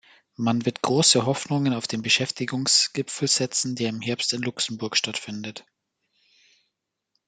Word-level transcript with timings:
Man 0.35 0.65
wird 0.65 0.81
große 0.81 1.27
Hoffnungen 1.27 1.75
auf 1.75 1.85
den 1.85 2.01
Beschäftigungsgipfel 2.01 3.27
setzen, 3.27 3.75
der 3.75 3.89
im 3.89 4.01
Herbst 4.01 4.33
in 4.33 4.41
Luxemburg 4.41 4.97
stattfindet. 4.97 5.63